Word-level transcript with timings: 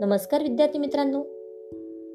नमस्कार 0.00 0.42
विद्यार्थी 0.42 0.78
मित्रांनो. 0.78 1.22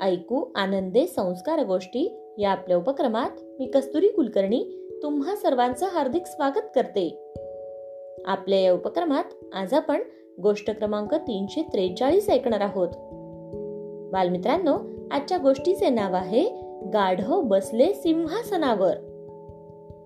ऐकू 0.01 0.51
आनंदे 0.55 1.07
संस्कार 1.07 1.65
गोष्टी 1.65 2.19
या 2.37 2.51
आपल्या 2.51 2.77
उपक्रमात 2.77 3.29
मी 3.59 3.65
कस्तुरी 3.65 4.07
कुलकर्णी 4.07 4.89
तुम्हा 5.03 5.35
सर्वांचं 5.35 5.85
हार्दिक 5.85 6.21
स्वागत 6.25 6.61
करते. 6.75 7.33
आपल्या 8.25 8.59
या 8.59 8.73
उपक्रमात 8.73 9.23
आज 9.53 9.73
आपण 9.73 10.01
गोष्ट 10.41 10.71
क्रमांक 10.71 11.13
तीनशे 11.13 11.61
त्रेचाळीस 11.61 12.29
ऐकणार 12.29 12.61
आहोत. 12.61 12.87
बालमित्रांनो 14.13 14.77
आजच्या 15.11 15.37
गोष्टीचे 15.37 15.89
नाव 15.89 16.13
आहे 16.13 16.43
गाढव 16.93 17.41
बसले 17.41 17.93
सिंहासनावर. 17.93 18.93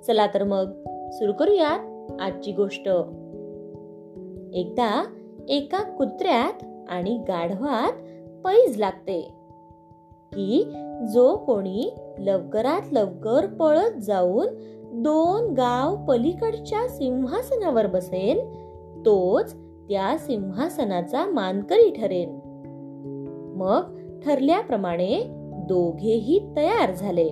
चला 0.08 0.28
तर 0.28 0.44
मग 0.44 0.72
सुरू 1.12 1.34
करूयात 1.34 2.12
आजची 2.22 2.52
गोष्ट. 2.52 2.88
एकदा 4.54 5.06
एका 5.50 5.84
कुत्र्यात 5.84 6.66
आणि 6.90 7.18
गाढवात 7.28 7.92
पैज 8.46 8.78
लागते. 8.78 9.32
की 10.34 10.74
जो 11.14 11.38
कोणी 11.38 11.94
लवकरात 12.20 12.94
लवकर 12.94 13.46
पळत 13.46 14.02
जाऊन 14.02 14.48
दोन 15.04 15.54
गाव 15.54 15.96
पलीकडच्या 16.06 16.88
सिंहासनावर 16.88 17.88
बसेल 17.88 18.40
तोच 19.06 19.54
त्या 19.90 20.18
सिंहासनाचा 20.18 21.26
मानकरी 21.26 21.92
ठरेल 21.92 22.30
मग 23.56 23.82
ठरल्याप्रमाणे 24.26 25.22
दोघेही 25.68 26.40
तयार 26.56 26.94
झाले. 26.94 27.28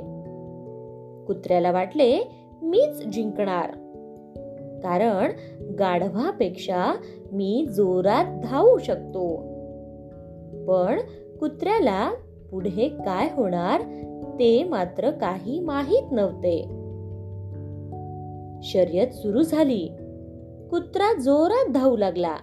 कुत्र्याला 1.28 1.72
वाटले 1.72 2.32
मीच 2.62 3.08
जिंकणार. 3.08 3.72
कारण 4.84 5.32
गाढवापेक्षा 5.80 6.96
मी 7.32 7.66
जोरात 7.76 8.26
धावू 8.44 8.78
शकतो. 8.78 9.53
पण 10.68 11.00
कुत्र्याला 11.40 12.12
पुढे 12.52 12.90
काय 12.90 13.30
होणार 13.34 13.82
ते 14.40 14.64
मात्र 14.64 15.12
काही 15.12 15.60
माहीत 15.60 16.12
नव्हते. 16.12 16.64
शर्यत 18.64 19.08
सुरू 19.08 19.42
झाली. 19.42 19.88
कुत्रा 20.70 21.20
जोरात 21.20 21.72
धावू 21.72 21.98
लागला. 21.98 22.36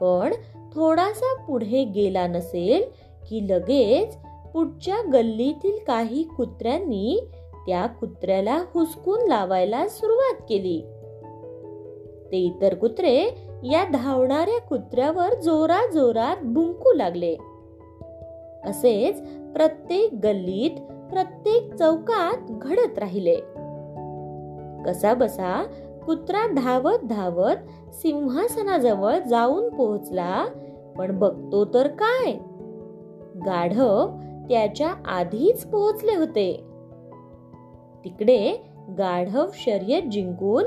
पण 0.00 0.34
थोडासा 0.74 1.44
पुढे 1.44 1.84
गेला 1.84 2.26
नसेल 2.26 2.82
की 3.28 3.46
लगेच 3.50 4.16
पुढच्या 4.52 5.10
गल्लीतील 5.12 5.78
काही 5.86 6.22
कुत्र्यांनी 6.22 7.28
त्या 7.66 7.86
कुत्र्याला 7.86 8.64
हुसकून 8.74 9.28
लावायला 9.28 9.88
सुरुवात 9.88 10.42
केली. 10.48 10.82
ते 12.32 12.36
इतर 12.36 12.74
कुत्रे 12.74 13.47
या 13.62 13.84
धावणाऱ्या 13.84 14.60
कुत्र्यावर 14.60 15.40
जोरा 15.40 15.90
जोरात 15.92 16.36
भुंकू 16.44 16.92
लागले. 16.92 17.36
असेच 18.64 19.20
प्रत्येक 19.52 20.14
गल्लीत 20.24 20.80
प्रत्येक 21.10 21.74
चौकात 21.74 22.36
घडत 22.48 22.98
राहिले. 22.98 23.36
कसा 24.86 25.14
बसा 25.14 25.66
कुत्रा 26.06 26.52
धावत 26.52 26.98
धावत 27.04 27.56
सिंहासनाजवळ 27.94 29.18
जाऊन 29.18 29.68
पोहोचला 29.68 30.46
पण 30.98 31.18
बघतो 31.18 31.64
तर 31.64 31.86
काय? 31.86 32.32
गाढव 33.46 34.08
त्याच्या 34.48 34.94
आधीच 35.06 35.66
पोहोचले 35.66 36.14
होते. 36.14 36.64
तिकडे 38.04 38.62
गाढव 38.98 39.46
शर्यत 39.54 40.02
जिंकून 40.02 40.64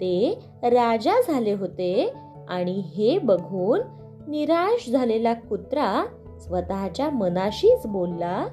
ते 0.00 0.38
राजा 0.62 1.20
झाले 1.28 1.52
होते 1.52 2.12
आणि 2.48 2.72
हे 2.72 3.18
बघून 3.18 3.80
निराश 4.28 4.90
झालेला 4.90 5.34
कुत्रा 5.34 6.06
स्वतःच्या 6.40 7.10
मनाशीच 7.10 7.86
बोलला 7.86 8.46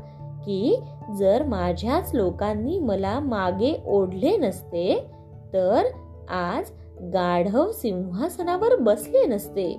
की 0.46 0.80
जर 1.18 1.44
माझ्याच 1.44 2.12
लोकांनी 2.14 2.80
मला 2.80 3.20
मागे 3.20 3.84
ओढले 3.88 4.38
नसते 4.38 5.06
तर 5.54 5.84
आज 6.30 6.72
गाढव 7.02 7.72
सिंहासनावर 7.72 8.76
बसले 8.76 9.26
नसते. 9.26 9.78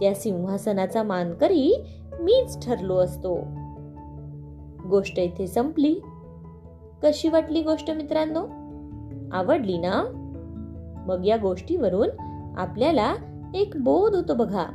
त्या 0.00 0.14
सिंहासनाचा 0.14 1.02
मानकरी 1.02 1.84
मीच 2.20 2.66
ठरलो 2.66 2.96
असतो. 2.96 3.38
गोष्ट 4.88 5.18
इथे 5.18 5.46
संपली. 5.46 5.94
कशी 7.02 7.28
वाटली 7.28 7.62
गोष्ट 7.62 7.90
मित्रांनो? 7.90 8.46
आवडली 9.36 9.78
ना? 9.78 10.02
मग 11.06 11.26
या 11.26 11.36
गोष्टीवरून 11.36 12.08
आपल्याला 12.56 13.14
एक 13.54 13.70
बोध 13.76 14.14
होतो 14.14 14.34
बघा. 14.34 14.66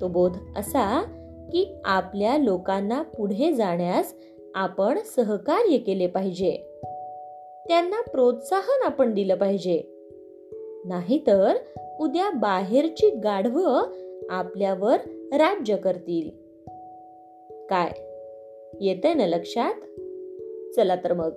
तो 0.00 0.08
बोध 0.08 0.36
असा 0.56 1.02
की 1.52 1.74
आपल्या 1.84 2.38
लोकांना 2.38 3.02
पुढे 3.02 3.52
जाण्यास 3.52 4.14
आपण 4.54 4.98
सहकार्य 5.16 5.78
केले 5.78 6.06
पाहिजे. 6.06 6.50
त्यांना 7.68 8.02
प्रोत्साहन 8.02 8.82
आपण 8.84 9.14
दिलं 9.14 9.34
पाहिजे. 9.34 9.82
नाहीतर 10.86 11.56
उद्या 12.00 12.30
बाहेरची 12.30 13.10
गाढवं 13.10 13.82
आपल्यावर 14.30 14.96
राज्य 15.32 15.76
करतील. 15.76 16.30
काय? 17.70 17.92
येते 18.80 19.14
ना 19.14 19.26
लक्षात? 19.26 19.74
चला 20.76 20.96
तर 20.96 21.12
मग. 21.12 21.32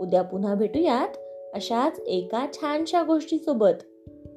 उद्या 0.00 0.22
पुन्हा 0.22 0.54
भेटूयात 0.54 1.16
अशाच 1.54 2.00
एका 2.06 2.46
छानशा 2.52 3.02
गोष्टीसोबत. 3.02 3.95